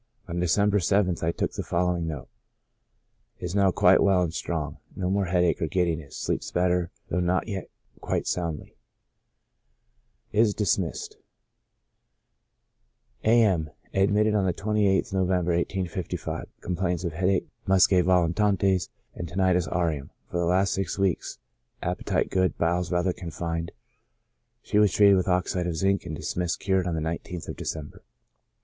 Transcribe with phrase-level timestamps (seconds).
[0.27, 2.27] On December the 7th I took the following note:"
[3.39, 7.47] Is now quite well and strong, no more headache or giddiness, sleeps better, though not
[7.47, 8.75] yet quite soundly.
[10.31, 11.17] Is dismissed."
[13.23, 13.43] A.
[13.43, 16.47] M—, admitted on the 28th November, 1855.
[16.61, 21.37] Complains of headache; niuscae volitantes, and tinnitus aurium, for the last six weeks;
[21.83, 23.71] appetite good, bowels rather confined;
[24.63, 28.01] she was treated with oxide of zinc, and dismissed cured on the 19th of December.